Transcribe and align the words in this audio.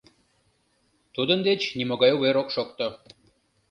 —Тудын 1.15 1.39
деч 1.47 1.61
нимогай 1.77 2.11
увер 2.17 2.35
ок 2.41 2.47
шокто. 2.55 2.87